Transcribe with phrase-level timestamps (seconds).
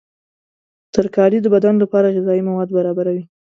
[0.95, 3.23] ترکاري د بدن لپاره غذایي مواد برابروي.